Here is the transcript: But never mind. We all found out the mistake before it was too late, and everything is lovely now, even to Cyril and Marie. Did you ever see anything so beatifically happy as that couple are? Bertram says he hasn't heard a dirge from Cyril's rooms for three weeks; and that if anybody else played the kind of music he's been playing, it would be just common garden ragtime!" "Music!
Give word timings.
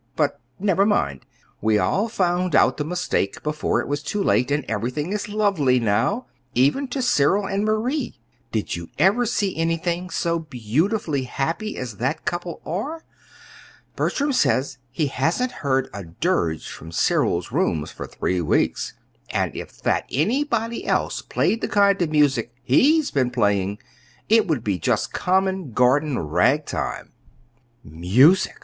But 0.15 0.39
never 0.59 0.83
mind. 0.83 1.27
We 1.61 1.77
all 1.77 2.09
found 2.09 2.55
out 2.55 2.77
the 2.77 2.83
mistake 2.83 3.43
before 3.43 3.81
it 3.81 3.87
was 3.87 4.01
too 4.01 4.23
late, 4.23 4.49
and 4.49 4.65
everything 4.67 5.13
is 5.13 5.29
lovely 5.29 5.79
now, 5.79 6.25
even 6.55 6.87
to 6.87 7.03
Cyril 7.03 7.45
and 7.45 7.63
Marie. 7.63 8.19
Did 8.51 8.75
you 8.75 8.89
ever 8.97 9.27
see 9.27 9.55
anything 9.55 10.09
so 10.09 10.39
beatifically 10.39 11.25
happy 11.25 11.77
as 11.77 11.97
that 11.97 12.25
couple 12.25 12.63
are? 12.65 13.03
Bertram 13.95 14.33
says 14.33 14.79
he 14.89 15.05
hasn't 15.05 15.51
heard 15.61 15.87
a 15.93 16.03
dirge 16.03 16.67
from 16.67 16.91
Cyril's 16.91 17.51
rooms 17.51 17.91
for 17.91 18.07
three 18.07 18.41
weeks; 18.41 18.93
and 19.29 19.53
that 19.53 20.03
if 20.09 20.19
anybody 20.19 20.83
else 20.83 21.21
played 21.21 21.61
the 21.61 21.67
kind 21.67 22.01
of 22.01 22.09
music 22.09 22.55
he's 22.63 23.11
been 23.11 23.29
playing, 23.29 23.77
it 24.29 24.47
would 24.47 24.63
be 24.63 24.79
just 24.79 25.13
common 25.13 25.73
garden 25.73 26.17
ragtime!" 26.17 27.11
"Music! 27.83 28.55